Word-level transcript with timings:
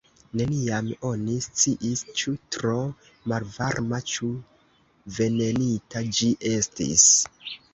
Neniam 0.39 0.87
oni 1.09 1.35
sciis, 1.47 2.01
ĉu 2.21 2.33
tro 2.57 2.79
malvarma, 3.33 4.01
ĉu 4.13 4.33
venenita 5.19 6.03
ĝi 6.21 6.33
estis. 6.57 7.07